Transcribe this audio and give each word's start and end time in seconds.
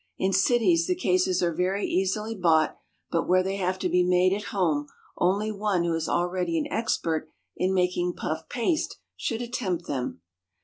In 0.17 0.33
cities 0.33 0.87
the 0.87 0.95
cases 0.95 1.43
are 1.43 1.53
very 1.53 1.85
easily 1.85 2.33
bought, 2.33 2.75
but 3.11 3.27
where 3.27 3.43
they 3.43 3.57
have 3.57 3.77
to 3.77 3.87
be 3.87 4.01
made 4.01 4.33
at 4.33 4.45
home, 4.45 4.87
only 5.19 5.51
one 5.51 5.83
who 5.83 5.93
is 5.93 6.09
already 6.09 6.57
an 6.57 6.65
expert 6.71 7.29
in 7.55 7.71
making 7.71 8.13
puff 8.13 8.49
paste 8.49 8.97
should 9.15 9.43
attempt 9.43 9.85
them. 9.85 10.21